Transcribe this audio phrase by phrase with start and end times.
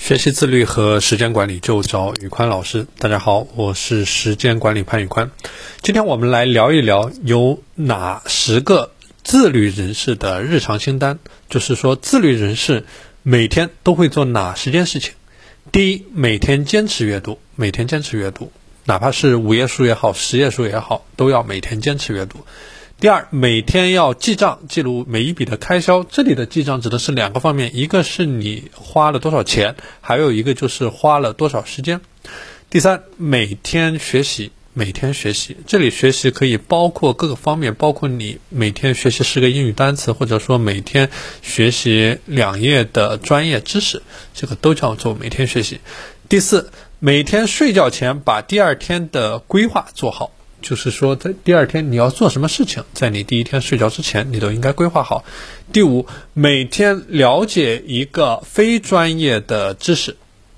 [0.00, 2.86] 学习自律和时间管理就找宇宽老师。
[2.98, 5.30] 大家好，我是时间管理潘宇宽。
[5.82, 8.92] 今天我们来聊一聊有哪十个
[9.22, 11.18] 自律人士的日常清单，
[11.50, 12.86] 就是说自律人士
[13.22, 15.12] 每天都会做哪十件事情。
[15.70, 18.50] 第一，每天坚持阅读，每天坚持阅读，
[18.86, 22.38] 哪怕是五页书也好，十页书也好，都要每天坚持阅读。
[23.00, 26.04] 第二，每天要记账，记录每一笔的开销。
[26.04, 32.02] 这里的记账指的是两个方面，一个是你花了多少钱，还有一个就是花了多少时间。
[32.68, 35.56] 第三，每天学习，每天学习。
[35.66, 41.08] 这里学习可以包括各个方面，包括你每天学习十个英语单词，或者说每天
[41.40, 44.02] 学习两页的专业知识，
[44.34, 45.80] 这个都叫做每天学习。
[46.28, 50.32] 第四，每天睡觉前把第二天的规划做好。
[50.62, 55.24] 就是说，在第二天你要做什么事情，在你第一天睡觉之前，你都应该规划好。
[55.72, 60.16] 第五，每天了解一个非专业的知识，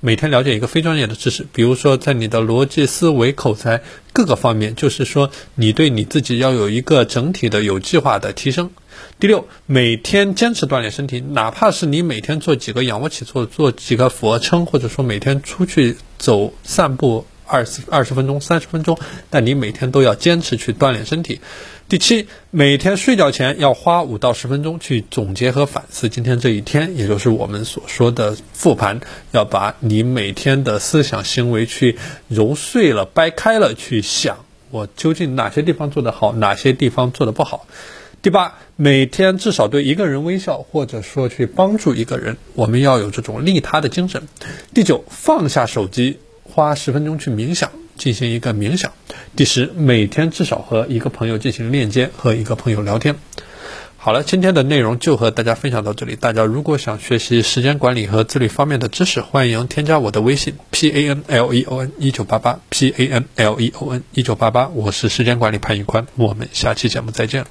[0.00, 8.70] 每天了解一个非专业的知识，比如说在你的逻辑思维、口才各个方面，就是说你对你自己要有一个整体的有计划的提升。
[9.18, 17.26] 第六，每天坚持锻炼身体，哪怕是你每天做几个仰卧起坐，做几个俯卧撑，或者说每天出去走散步。
[17.46, 18.98] 二十二十分钟、三十分钟，
[19.30, 21.40] 但你每天都要坚持去锻炼身体。
[21.86, 29.00] 第七，每天睡觉前要花五到十分钟去总结和反思今天这一天，也就是我们所说的复盘，
[29.32, 37.66] 要把你每天的思想行为去揉碎了、掰开了去想，我究竟哪些地方做得好，哪些地方做得不好。
[38.22, 44.26] 第八，每天至少对一个人微笑，或者说去帮助一个人，我们要有这种利他的精神。
[44.72, 46.18] 第九，放下手机。
[46.54, 48.92] 花十分钟去冥想，进行一个冥想。
[49.34, 53.16] 第十，每天至少和一个朋友进行链接，和一个朋友聊天。
[53.96, 56.14] 好了，今天的内容就和大家分享到这里。
[56.14, 64.04] 大家如果想学习时间管理和自律方面的知识，欢迎添加我的微信 p a n l e o n 一九八八 p a n l e o n
[64.12, 67.44] 一九八八，我是时间管理潘玉宽，我们下期节目再见。